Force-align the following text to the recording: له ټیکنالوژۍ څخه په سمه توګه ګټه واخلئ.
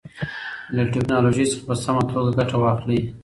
له 0.75 0.83
ټیکنالوژۍ 0.93 1.45
څخه 1.51 1.63
په 1.67 1.73
سمه 1.83 2.03
توګه 2.11 2.29
ګټه 2.37 2.55
واخلئ. 2.59 3.01